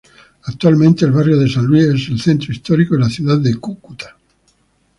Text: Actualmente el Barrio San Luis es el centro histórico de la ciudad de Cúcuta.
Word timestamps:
Actualmente 0.45 1.05
el 1.05 1.11
Barrio 1.11 1.47
San 1.47 1.65
Luis 1.67 1.83
es 1.83 2.09
el 2.09 2.19
centro 2.19 2.51
histórico 2.51 2.95
de 2.95 3.01
la 3.01 3.09
ciudad 3.09 3.37
de 3.39 3.53
Cúcuta. 3.57 4.17